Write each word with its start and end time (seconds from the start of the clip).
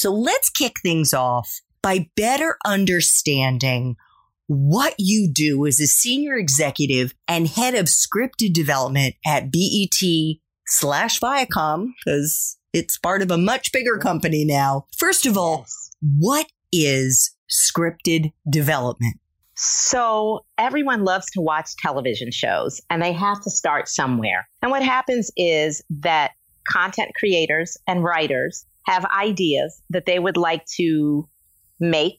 So 0.00 0.12
let's 0.12 0.48
kick 0.48 0.74
things 0.82 1.12
off 1.12 1.60
by 1.82 2.08
better 2.16 2.56
understanding 2.64 3.96
what 4.46 4.94
you 4.98 5.30
do 5.32 5.66
as 5.66 5.78
a 5.78 5.86
senior 5.86 6.36
executive 6.36 7.14
and 7.28 7.46
head 7.46 7.74
of 7.74 7.86
scripted 7.86 8.52
development 8.52 9.14
at 9.26 9.52
BET 9.52 10.38
slash 10.66 11.20
Viacom, 11.20 11.88
because 12.04 12.56
it's 12.72 12.98
part 12.98 13.22
of 13.22 13.30
a 13.30 13.38
much 13.38 13.72
bigger 13.72 13.98
company 13.98 14.44
now. 14.44 14.86
First 14.96 15.26
of 15.26 15.36
all, 15.36 15.66
what 16.00 16.46
is 16.72 17.36
scripted 17.50 18.32
development? 18.48 19.16
So 19.54 20.46
everyone 20.56 21.04
loves 21.04 21.26
to 21.32 21.40
watch 21.40 21.76
television 21.76 22.30
shows 22.30 22.80
and 22.88 23.02
they 23.02 23.12
have 23.12 23.42
to 23.42 23.50
start 23.50 23.88
somewhere. 23.88 24.48
And 24.62 24.70
what 24.70 24.82
happens 24.82 25.30
is 25.36 25.82
that 25.90 26.32
content 26.66 27.10
creators 27.18 27.76
and 27.86 28.02
writers 28.02 28.64
have 28.90 29.04
ideas 29.04 29.80
that 29.90 30.04
they 30.04 30.18
would 30.18 30.36
like 30.36 30.64
to 30.76 31.28
make, 31.78 32.18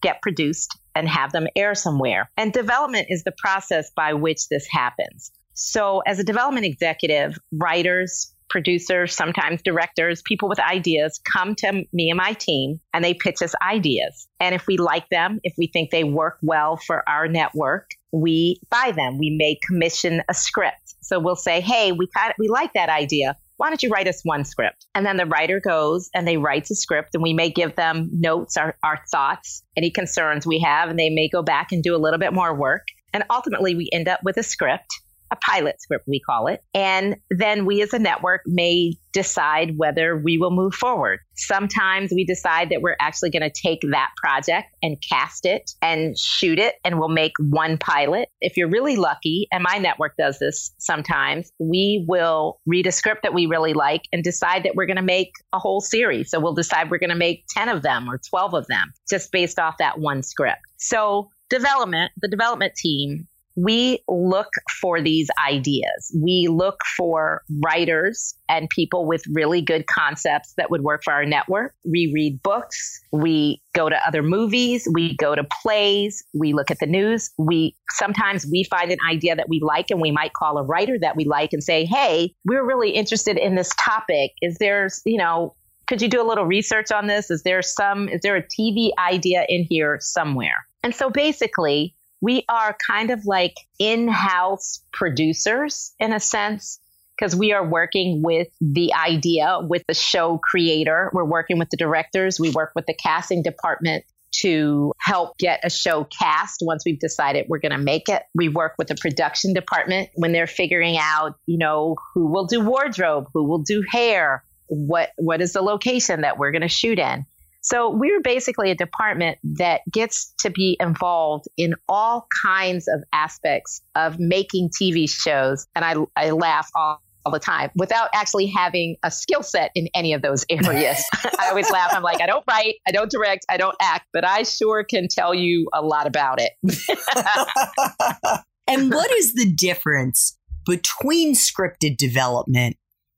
get 0.00 0.22
produced, 0.22 0.76
and 0.94 1.08
have 1.08 1.30
them 1.30 1.46
air 1.54 1.74
somewhere. 1.74 2.30
And 2.36 2.52
development 2.52 3.08
is 3.10 3.22
the 3.22 3.34
process 3.36 3.90
by 3.94 4.14
which 4.14 4.48
this 4.48 4.66
happens. 4.70 5.30
So, 5.52 6.00
as 6.06 6.18
a 6.18 6.24
development 6.24 6.66
executive, 6.66 7.38
writers, 7.52 8.32
producers, 8.48 9.14
sometimes 9.14 9.60
directors, 9.62 10.22
people 10.22 10.48
with 10.48 10.60
ideas 10.60 11.20
come 11.24 11.54
to 11.56 11.84
me 11.92 12.10
and 12.10 12.16
my 12.16 12.32
team 12.32 12.80
and 12.94 13.04
they 13.04 13.14
pitch 13.14 13.42
us 13.42 13.54
ideas. 13.60 14.28
And 14.40 14.54
if 14.54 14.66
we 14.66 14.76
like 14.76 15.08
them, 15.08 15.40
if 15.42 15.54
we 15.58 15.66
think 15.66 15.90
they 15.90 16.04
work 16.04 16.38
well 16.42 16.76
for 16.76 17.06
our 17.08 17.26
network, 17.26 17.90
we 18.12 18.60
buy 18.70 18.92
them. 18.94 19.18
We 19.18 19.30
may 19.30 19.58
commission 19.66 20.22
a 20.28 20.34
script. 20.34 20.94
So 21.00 21.18
we'll 21.18 21.36
say, 21.36 21.60
hey, 21.60 21.92
we, 21.92 22.06
kind 22.16 22.30
of, 22.30 22.36
we 22.38 22.48
like 22.48 22.72
that 22.74 22.88
idea 22.88 23.36
why 23.56 23.68
don't 23.68 23.82
you 23.82 23.90
write 23.90 24.08
us 24.08 24.20
one 24.22 24.44
script? 24.44 24.86
And 24.94 25.06
then 25.06 25.16
the 25.16 25.26
writer 25.26 25.60
goes 25.60 26.10
and 26.14 26.26
they 26.26 26.36
write 26.36 26.70
a 26.70 26.74
script 26.74 27.14
and 27.14 27.22
we 27.22 27.32
may 27.32 27.50
give 27.50 27.74
them 27.76 28.10
notes, 28.12 28.56
our, 28.56 28.76
our 28.82 29.02
thoughts, 29.10 29.62
any 29.76 29.90
concerns 29.90 30.46
we 30.46 30.58
have, 30.60 30.90
and 30.90 30.98
they 30.98 31.10
may 31.10 31.28
go 31.28 31.42
back 31.42 31.72
and 31.72 31.82
do 31.82 31.94
a 31.94 31.98
little 31.98 32.18
bit 32.18 32.32
more 32.32 32.54
work. 32.54 32.82
And 33.12 33.24
ultimately 33.30 33.74
we 33.74 33.88
end 33.92 34.08
up 34.08 34.20
with 34.22 34.36
a 34.36 34.42
script 34.42 34.92
a 35.30 35.36
pilot 35.36 35.80
script, 35.80 36.04
we 36.06 36.20
call 36.20 36.46
it. 36.46 36.62
And 36.74 37.16
then 37.30 37.66
we 37.66 37.82
as 37.82 37.92
a 37.92 37.98
network 37.98 38.42
may 38.46 38.94
decide 39.12 39.78
whether 39.78 40.16
we 40.16 40.36
will 40.36 40.50
move 40.50 40.74
forward. 40.74 41.20
Sometimes 41.36 42.10
we 42.14 42.24
decide 42.24 42.68
that 42.70 42.82
we're 42.82 42.96
actually 43.00 43.30
going 43.30 43.42
to 43.42 43.50
take 43.50 43.80
that 43.90 44.10
project 44.16 44.68
and 44.82 44.98
cast 45.10 45.46
it 45.46 45.70
and 45.80 46.18
shoot 46.18 46.58
it, 46.58 46.74
and 46.84 46.98
we'll 46.98 47.08
make 47.08 47.32
one 47.38 47.78
pilot. 47.78 48.28
If 48.40 48.56
you're 48.56 48.68
really 48.68 48.96
lucky, 48.96 49.48
and 49.50 49.62
my 49.62 49.78
network 49.78 50.16
does 50.18 50.38
this 50.38 50.74
sometimes, 50.78 51.50
we 51.58 52.04
will 52.06 52.60
read 52.66 52.86
a 52.86 52.92
script 52.92 53.22
that 53.22 53.32
we 53.32 53.46
really 53.46 53.72
like 53.72 54.02
and 54.12 54.22
decide 54.22 54.64
that 54.64 54.74
we're 54.74 54.86
going 54.86 54.96
to 54.96 55.02
make 55.02 55.32
a 55.52 55.58
whole 55.58 55.80
series. 55.80 56.30
So 56.30 56.38
we'll 56.38 56.54
decide 56.54 56.90
we're 56.90 56.98
going 56.98 57.10
to 57.10 57.16
make 57.16 57.44
10 57.56 57.70
of 57.70 57.82
them 57.82 58.10
or 58.10 58.20
12 58.28 58.54
of 58.54 58.66
them 58.66 58.92
just 59.08 59.32
based 59.32 59.58
off 59.58 59.78
that 59.78 59.98
one 59.98 60.22
script. 60.22 60.60
So 60.76 61.30
development, 61.48 62.12
the 62.18 62.28
development 62.28 62.74
team 62.74 63.28
we 63.56 64.00
look 64.06 64.48
for 64.80 65.00
these 65.00 65.28
ideas. 65.48 66.14
We 66.14 66.48
look 66.50 66.78
for 66.96 67.42
writers 67.64 68.34
and 68.48 68.68
people 68.70 69.06
with 69.06 69.24
really 69.32 69.62
good 69.62 69.86
concepts 69.86 70.52
that 70.58 70.70
would 70.70 70.82
work 70.82 71.02
for 71.02 71.12
our 71.12 71.24
network. 71.24 71.74
We 71.84 72.12
read 72.14 72.42
books. 72.42 73.00
We 73.12 73.62
go 73.74 73.88
to 73.88 73.96
other 74.06 74.22
movies. 74.22 74.86
We 74.92 75.16
go 75.16 75.34
to 75.34 75.44
plays. 75.62 76.22
We 76.34 76.52
look 76.52 76.70
at 76.70 76.78
the 76.80 76.86
news. 76.86 77.30
We 77.38 77.74
sometimes 77.90 78.46
we 78.50 78.64
find 78.64 78.92
an 78.92 78.98
idea 79.10 79.34
that 79.34 79.48
we 79.48 79.60
like 79.60 79.90
and 79.90 80.00
we 80.00 80.10
might 80.10 80.34
call 80.34 80.58
a 80.58 80.62
writer 80.62 80.98
that 81.00 81.16
we 81.16 81.24
like 81.24 81.52
and 81.52 81.64
say, 81.64 81.86
Hey, 81.86 82.34
we're 82.44 82.64
really 82.64 82.90
interested 82.90 83.38
in 83.38 83.54
this 83.54 83.70
topic. 83.78 84.32
Is 84.42 84.58
there, 84.58 84.88
you 85.06 85.16
know, 85.16 85.54
could 85.86 86.02
you 86.02 86.08
do 86.08 86.20
a 86.20 86.26
little 86.26 86.44
research 86.44 86.90
on 86.90 87.06
this? 87.06 87.30
Is 87.30 87.42
there 87.42 87.62
some, 87.62 88.08
is 88.08 88.20
there 88.22 88.36
a 88.36 88.42
TV 88.42 88.90
idea 88.98 89.46
in 89.48 89.66
here 89.68 89.98
somewhere? 90.00 90.66
And 90.82 90.94
so 90.94 91.10
basically, 91.10 91.94
we 92.20 92.44
are 92.48 92.76
kind 92.88 93.10
of 93.10 93.26
like 93.26 93.54
in 93.78 94.08
house 94.08 94.82
producers 94.92 95.94
in 95.98 96.12
a 96.12 96.20
sense 96.20 96.80
because 97.16 97.34
we 97.34 97.52
are 97.52 97.66
working 97.66 98.22
with 98.22 98.48
the 98.60 98.92
idea 98.94 99.58
with 99.62 99.82
the 99.88 99.94
show 99.94 100.38
creator. 100.38 101.10
We're 101.12 101.24
working 101.24 101.58
with 101.58 101.70
the 101.70 101.76
directors. 101.76 102.38
We 102.38 102.50
work 102.50 102.72
with 102.74 102.86
the 102.86 102.94
casting 102.94 103.42
department 103.42 104.04
to 104.40 104.92
help 104.98 105.38
get 105.38 105.60
a 105.64 105.70
show 105.70 106.04
cast 106.04 106.60
once 106.60 106.82
we've 106.84 106.98
decided 106.98 107.46
we're 107.48 107.58
going 107.58 107.72
to 107.72 107.78
make 107.78 108.08
it. 108.08 108.22
We 108.34 108.48
work 108.48 108.74
with 108.76 108.88
the 108.88 108.94
production 108.94 109.54
department 109.54 110.10
when 110.14 110.32
they're 110.32 110.46
figuring 110.46 110.98
out, 110.98 111.36
you 111.46 111.58
know, 111.58 111.96
who 112.14 112.26
will 112.26 112.46
do 112.46 112.60
wardrobe, 112.60 113.28
who 113.32 113.44
will 113.44 113.62
do 113.62 113.82
hair, 113.88 114.44
what 114.68 115.10
what 115.16 115.40
is 115.40 115.52
the 115.52 115.62
location 115.62 116.22
that 116.22 116.38
we're 116.38 116.50
going 116.50 116.62
to 116.62 116.68
shoot 116.68 116.98
in. 116.98 117.24
So 117.66 117.90
we're 117.90 118.20
basically 118.20 118.70
a 118.70 118.76
department 118.76 119.38
that 119.42 119.80
gets 119.90 120.32
to 120.38 120.50
be 120.50 120.76
involved 120.78 121.46
in 121.56 121.74
all 121.88 122.28
kinds 122.44 122.86
of 122.86 123.02
aspects 123.12 123.80
of 123.96 124.20
making 124.20 124.70
TV 124.70 125.10
shows. 125.10 125.66
And 125.74 125.84
I, 125.84 125.96
I 126.14 126.30
laugh 126.30 126.70
all, 126.76 127.02
all 127.24 127.32
the 127.32 127.40
time 127.40 127.70
without 127.74 128.08
actually 128.14 128.46
having 128.46 128.98
a 129.02 129.10
skill 129.10 129.42
set 129.42 129.72
in 129.74 129.88
any 129.96 130.12
of 130.12 130.22
those 130.22 130.46
areas. 130.48 131.02
I 131.40 131.48
always 131.48 131.68
laugh. 131.68 131.92
I'm 131.92 132.04
like, 132.04 132.22
I 132.22 132.26
don't 132.26 132.44
write, 132.48 132.76
I 132.86 132.92
don't 132.92 133.10
direct, 133.10 133.44
I 133.50 133.56
don't 133.56 133.76
act, 133.82 134.06
but 134.12 134.24
I 134.24 134.44
sure 134.44 134.84
can 134.84 135.08
tell 135.10 135.34
you 135.34 135.68
a 135.74 135.82
lot 135.82 136.06
about 136.06 136.38
it. 136.40 136.52
and 138.68 138.92
what 138.92 139.10
is 139.10 139.34
the 139.34 139.52
difference 139.52 140.38
between 140.64 141.34
scripted 141.34 141.96
development 141.96 142.76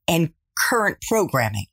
and 0.09 0.33
current 0.57 1.03
programming? 1.07 1.67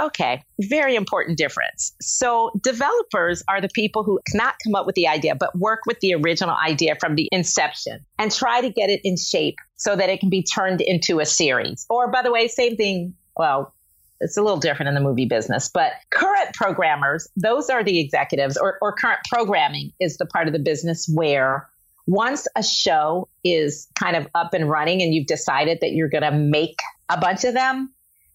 Okay, 0.00 0.42
very 0.58 0.96
important 0.96 1.36
difference. 1.36 1.92
So, 2.00 2.52
developers 2.62 3.42
are 3.48 3.60
the 3.60 3.68
people 3.68 4.02
who 4.02 4.18
cannot 4.30 4.54
come 4.64 4.74
up 4.74 4.86
with 4.86 4.94
the 4.94 5.06
idea, 5.06 5.34
but 5.34 5.56
work 5.58 5.80
with 5.86 6.00
the 6.00 6.14
original 6.14 6.56
idea 6.56 6.96
from 6.98 7.16
the 7.16 7.28
inception 7.30 8.04
and 8.18 8.32
try 8.32 8.62
to 8.62 8.70
get 8.70 8.88
it 8.88 9.02
in 9.04 9.18
shape 9.18 9.56
so 9.76 9.94
that 9.94 10.08
it 10.08 10.20
can 10.20 10.30
be 10.30 10.42
turned 10.42 10.80
into 10.80 11.20
a 11.20 11.26
series. 11.26 11.84
Or, 11.90 12.10
by 12.10 12.22
the 12.22 12.32
way, 12.32 12.48
same 12.48 12.76
thing. 12.76 13.14
Well, 13.36 13.74
it's 14.20 14.36
a 14.36 14.42
little 14.42 14.58
different 14.58 14.88
in 14.88 14.94
the 14.94 15.00
movie 15.00 15.26
business, 15.26 15.68
but 15.72 15.92
current 16.10 16.54
programmers, 16.54 17.28
those 17.36 17.68
are 17.68 17.84
the 17.84 18.00
executives, 18.00 18.56
or, 18.56 18.78
or 18.80 18.94
current 18.94 19.20
programming 19.28 19.92
is 20.00 20.16
the 20.16 20.26
part 20.26 20.46
of 20.46 20.52
the 20.52 20.58
business 20.58 21.10
where 21.12 21.68
once 22.06 22.46
a 22.56 22.62
show 22.62 23.28
is 23.44 23.86
kind 23.98 24.16
of 24.16 24.26
up 24.34 24.52
and 24.52 24.68
running 24.68 25.02
and 25.02 25.14
you've 25.14 25.26
decided 25.26 25.78
that 25.80 25.92
you're 25.92 26.08
going 26.08 26.22
to 26.22 26.32
make 26.32 26.76
a 27.08 27.18
bunch 27.18 27.44
of 27.44 27.54
them, 27.54 27.92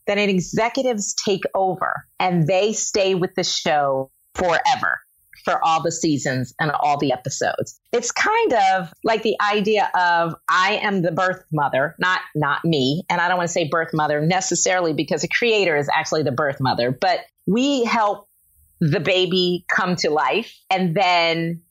then 0.08 0.18
executives 0.18 1.16
take 1.26 1.44
over 1.54 2.06
and 2.20 2.48
they 2.48 2.74
stay 2.74 3.16
with 3.16 3.36
the 3.36 3.44
show 3.44 4.12
forever 4.36 5.00
for 5.44 5.64
all 5.64 5.82
the 5.82 5.92
seasons 5.92 6.54
and 6.60 6.72
all 6.72 6.98
the 6.98 7.12
episodes. 7.12 7.80
It's 7.92 8.12
kind 8.12 8.54
of 8.54 8.92
like 9.04 9.22
the 9.22 9.36
idea 9.40 9.90
of 9.98 10.36
I 10.50 10.80
am 10.82 11.04
the 11.04 11.12
birth 11.12 11.46
mother, 11.54 11.96
not 12.00 12.20
not 12.34 12.66
me, 12.66 13.04
and 13.10 13.22
I 13.22 13.28
don't 13.28 13.38
want 13.38 13.48
to 13.48 13.54
say 13.54 13.70
birth 13.70 13.94
mother 13.94 14.20
necessarily 14.22 14.94
because 14.94 15.22
the 15.22 15.28
creator 15.28 15.78
is 15.78 15.88
actually 15.94 16.24
the 16.24 16.32
birth 16.32 16.58
mother, 16.60 16.92
but 16.92 17.20
we 17.46 17.86
help 17.86 18.28
the 18.82 19.00
baby 19.00 19.66
come 19.74 19.96
to 19.98 20.10
life 20.10 20.54
and 20.70 20.96
then 20.96 21.62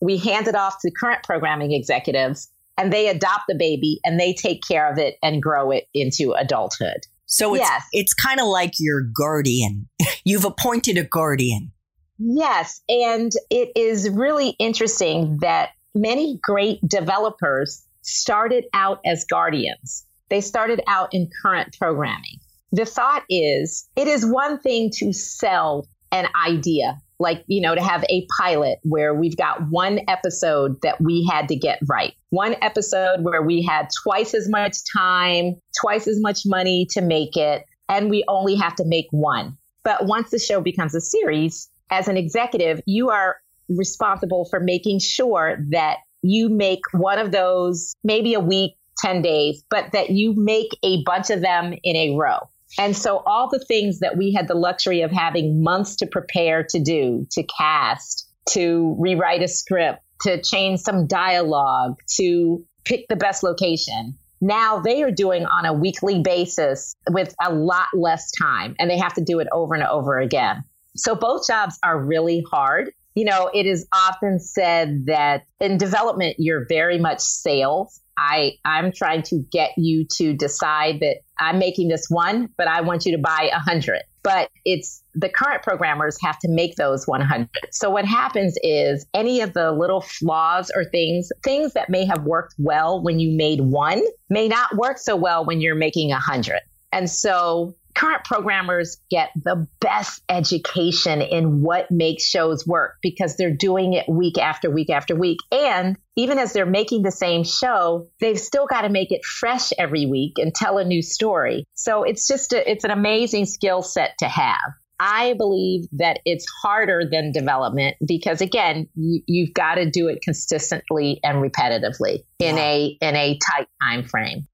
we 0.00 0.18
hand 0.18 0.46
it 0.46 0.54
off 0.54 0.78
to 0.82 0.90
current 0.90 1.22
programming 1.24 1.72
executives 1.72 2.50
and 2.76 2.92
they 2.92 3.08
adopt 3.08 3.44
the 3.48 3.54
baby 3.54 4.00
and 4.04 4.20
they 4.20 4.34
take 4.34 4.62
care 4.62 4.90
of 4.90 4.98
it 4.98 5.16
and 5.22 5.42
grow 5.42 5.70
it 5.70 5.88
into 5.94 6.32
adulthood. 6.32 7.06
So 7.26 7.54
it's, 7.54 7.62
yes. 7.62 7.82
it's 7.92 8.14
kind 8.14 8.40
of 8.40 8.46
like 8.46 8.72
your 8.78 9.00
guardian. 9.00 9.88
You've 10.24 10.44
appointed 10.44 10.98
a 10.98 11.04
guardian. 11.04 11.72
Yes. 12.18 12.80
And 12.88 13.32
it 13.50 13.72
is 13.74 14.08
really 14.08 14.50
interesting 14.58 15.38
that 15.40 15.70
many 15.94 16.38
great 16.42 16.80
developers 16.86 17.84
started 18.02 18.66
out 18.72 19.00
as 19.04 19.24
guardians. 19.24 20.06
They 20.28 20.40
started 20.40 20.82
out 20.86 21.12
in 21.12 21.30
current 21.42 21.76
programming. 21.78 22.40
The 22.72 22.84
thought 22.84 23.24
is 23.30 23.88
it 23.96 24.08
is 24.08 24.26
one 24.26 24.58
thing 24.58 24.90
to 24.96 25.12
sell 25.12 25.88
an 26.10 26.26
idea, 26.46 26.98
like, 27.24 27.42
you 27.48 27.60
know, 27.60 27.74
to 27.74 27.82
have 27.82 28.04
a 28.08 28.26
pilot 28.38 28.78
where 28.82 29.14
we've 29.14 29.36
got 29.36 29.68
one 29.70 29.98
episode 30.06 30.80
that 30.82 31.00
we 31.00 31.28
had 31.28 31.48
to 31.48 31.56
get 31.56 31.80
right, 31.88 32.12
one 32.30 32.54
episode 32.62 33.24
where 33.24 33.42
we 33.42 33.62
had 33.62 33.88
twice 34.04 34.34
as 34.34 34.48
much 34.48 34.76
time, 34.96 35.56
twice 35.80 36.06
as 36.06 36.20
much 36.20 36.42
money 36.44 36.86
to 36.90 37.00
make 37.00 37.36
it, 37.36 37.64
and 37.88 38.10
we 38.10 38.22
only 38.28 38.54
have 38.54 38.76
to 38.76 38.84
make 38.84 39.06
one. 39.10 39.56
But 39.82 40.06
once 40.06 40.30
the 40.30 40.38
show 40.38 40.60
becomes 40.60 40.94
a 40.94 41.00
series, 41.00 41.68
as 41.90 42.08
an 42.08 42.16
executive, 42.16 42.80
you 42.86 43.10
are 43.10 43.36
responsible 43.68 44.46
for 44.50 44.60
making 44.60 45.00
sure 45.00 45.58
that 45.70 45.98
you 46.22 46.48
make 46.48 46.80
one 46.92 47.18
of 47.18 47.32
those 47.32 47.94
maybe 48.04 48.34
a 48.34 48.40
week, 48.40 48.76
10 48.98 49.22
days, 49.22 49.64
but 49.70 49.92
that 49.92 50.10
you 50.10 50.34
make 50.34 50.68
a 50.82 51.02
bunch 51.04 51.30
of 51.30 51.40
them 51.40 51.74
in 51.82 51.96
a 51.96 52.16
row. 52.16 52.38
And 52.78 52.96
so 52.96 53.22
all 53.26 53.48
the 53.48 53.64
things 53.66 54.00
that 54.00 54.16
we 54.16 54.32
had 54.32 54.48
the 54.48 54.54
luxury 54.54 55.02
of 55.02 55.12
having 55.12 55.62
months 55.62 55.96
to 55.96 56.06
prepare 56.06 56.64
to 56.70 56.80
do, 56.80 57.26
to 57.32 57.44
cast, 57.44 58.28
to 58.50 58.96
rewrite 58.98 59.42
a 59.42 59.48
script, 59.48 60.00
to 60.22 60.42
change 60.42 60.80
some 60.80 61.06
dialogue, 61.06 61.96
to 62.16 62.64
pick 62.84 63.06
the 63.08 63.16
best 63.16 63.42
location. 63.42 64.14
Now 64.40 64.80
they 64.80 65.02
are 65.02 65.10
doing 65.10 65.46
on 65.46 65.64
a 65.64 65.72
weekly 65.72 66.20
basis 66.22 66.96
with 67.10 67.34
a 67.42 67.52
lot 67.52 67.86
less 67.94 68.30
time 68.32 68.74
and 68.78 68.90
they 68.90 68.98
have 68.98 69.14
to 69.14 69.24
do 69.24 69.38
it 69.38 69.48
over 69.52 69.74
and 69.74 69.84
over 69.84 70.18
again. 70.18 70.64
So 70.96 71.14
both 71.14 71.46
jobs 71.46 71.78
are 71.82 71.98
really 71.98 72.44
hard. 72.50 72.92
You 73.14 73.24
know, 73.24 73.50
it 73.54 73.66
is 73.66 73.86
often 73.92 74.40
said 74.40 75.06
that 75.06 75.44
in 75.60 75.78
development, 75.78 76.36
you're 76.38 76.66
very 76.68 76.98
much 76.98 77.20
sales. 77.20 78.00
I, 78.16 78.52
I'm 78.64 78.92
trying 78.92 79.22
to 79.24 79.42
get 79.50 79.70
you 79.76 80.06
to 80.16 80.34
decide 80.34 81.00
that 81.00 81.16
I'm 81.38 81.58
making 81.58 81.88
this 81.88 82.06
one, 82.08 82.48
but 82.56 82.68
I 82.68 82.80
want 82.82 83.06
you 83.06 83.12
to 83.12 83.22
buy 83.22 83.50
a 83.52 83.58
hundred. 83.58 84.02
But 84.22 84.50
it's 84.64 85.02
the 85.14 85.28
current 85.28 85.62
programmers 85.62 86.16
have 86.22 86.38
to 86.38 86.48
make 86.48 86.76
those 86.76 87.06
100. 87.06 87.48
So 87.72 87.90
what 87.90 88.06
happens 88.06 88.56
is 88.62 89.04
any 89.12 89.42
of 89.42 89.52
the 89.52 89.70
little 89.72 90.00
flaws 90.00 90.70
or 90.74 90.84
things, 90.84 91.30
things 91.42 91.74
that 91.74 91.90
may 91.90 92.06
have 92.06 92.22
worked 92.22 92.54
well 92.58 93.02
when 93.02 93.18
you 93.18 93.36
made 93.36 93.60
one 93.60 94.02
may 94.30 94.48
not 94.48 94.76
work 94.76 94.98
so 94.98 95.14
well 95.16 95.44
when 95.44 95.60
you're 95.60 95.74
making 95.74 96.12
a 96.12 96.18
hundred. 96.18 96.60
And 96.90 97.10
so 97.10 97.74
current 97.94 98.24
programmers 98.24 98.98
get 99.10 99.30
the 99.36 99.66
best 99.80 100.22
education 100.28 101.22
in 101.22 101.62
what 101.62 101.90
makes 101.90 102.24
shows 102.24 102.66
work 102.66 102.96
because 103.02 103.36
they're 103.36 103.54
doing 103.54 103.92
it 103.94 104.08
week 104.08 104.38
after 104.38 104.70
week 104.70 104.90
after 104.90 105.14
week. 105.14 105.38
And 105.52 105.96
even 106.16 106.38
as 106.38 106.52
they're 106.52 106.66
making 106.66 107.02
the 107.02 107.10
same 107.10 107.44
show, 107.44 108.08
they've 108.20 108.38
still 108.38 108.66
got 108.66 108.82
to 108.82 108.88
make 108.88 109.12
it 109.12 109.24
fresh 109.24 109.72
every 109.78 110.06
week 110.06 110.34
and 110.38 110.54
tell 110.54 110.78
a 110.78 110.84
new 110.84 111.02
story. 111.02 111.64
So 111.74 112.02
it's 112.02 112.26
just 112.26 112.52
a, 112.52 112.70
it's 112.70 112.84
an 112.84 112.90
amazing 112.90 113.46
skill 113.46 113.82
set 113.82 114.18
to 114.18 114.28
have. 114.28 114.60
I 115.00 115.34
believe 115.34 115.86
that 115.92 116.20
it's 116.24 116.46
harder 116.62 117.02
than 117.10 117.32
development 117.32 117.96
because 118.06 118.40
again, 118.40 118.88
you, 118.94 119.46
have 119.46 119.54
got 119.54 119.74
to 119.74 119.90
do 119.90 120.08
it 120.08 120.22
consistently 120.22 121.18
and 121.22 121.38
repetitively 121.38 122.24
in 122.38 122.56
a 122.58 122.96
in 123.00 123.16
a 123.16 123.38
tight 123.38 123.68
time 123.82 124.04
frame. 124.04 124.46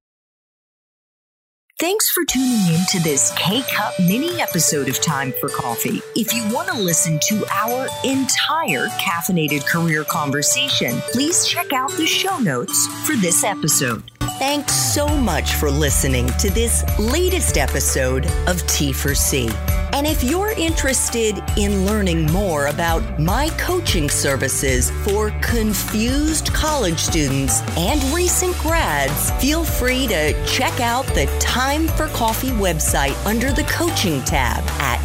Thanks 1.80 2.10
for 2.10 2.26
tuning 2.26 2.74
in 2.74 2.84
to 2.90 3.00
this 3.00 3.32
K 3.38 3.62
Cup 3.62 3.94
mini 3.98 4.38
episode 4.38 4.86
of 4.86 5.00
Time 5.00 5.32
for 5.40 5.48
Coffee. 5.48 6.02
If 6.14 6.34
you 6.34 6.42
want 6.54 6.68
to 6.68 6.76
listen 6.76 7.18
to 7.28 7.42
our 7.50 7.88
entire 8.04 8.88
caffeinated 8.98 9.66
career 9.66 10.04
conversation, 10.04 11.00
please 11.10 11.46
check 11.46 11.72
out 11.72 11.90
the 11.92 12.04
show 12.04 12.36
notes 12.36 12.86
for 13.06 13.16
this 13.16 13.44
episode. 13.44 14.02
Thanks 14.38 14.74
so 14.74 15.08
much 15.08 15.54
for 15.54 15.70
listening 15.70 16.26
to 16.40 16.50
this 16.50 16.84
latest 16.98 17.56
episode 17.56 18.26
of 18.46 18.60
T 18.66 18.92
for 18.92 19.14
C. 19.14 19.48
And 19.92 20.06
if 20.06 20.22
you're 20.22 20.52
interested 20.52 21.42
in 21.56 21.84
learning 21.84 22.30
more 22.30 22.68
about 22.68 23.18
my 23.18 23.50
coaching 23.58 24.08
services 24.08 24.90
for 25.04 25.30
confused 25.40 26.52
college 26.54 26.98
students 27.00 27.60
and 27.76 28.02
recent 28.14 28.56
grads, 28.58 29.30
feel 29.42 29.64
free 29.64 30.06
to 30.06 30.32
check 30.46 30.80
out 30.80 31.06
the 31.08 31.26
Time 31.40 31.88
for 31.88 32.06
Coffee 32.08 32.50
website 32.50 33.16
under 33.26 33.52
the 33.52 33.64
coaching 33.64 34.22
tab 34.22 34.62
at 34.80 34.99